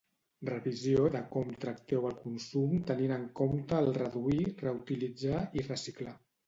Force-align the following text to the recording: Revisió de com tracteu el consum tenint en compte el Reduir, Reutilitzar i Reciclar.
Revisió 0.49 1.03
de 1.15 1.21
com 1.35 1.51
tracteu 1.65 2.09
el 2.11 2.17
consum 2.23 2.73
tenint 2.89 3.15
en 3.19 3.29
compte 3.43 3.79
el 3.85 3.95
Reduir, 4.03 4.43
Reutilitzar 4.67 5.49
i 5.63 5.71
Reciclar. 5.73 6.23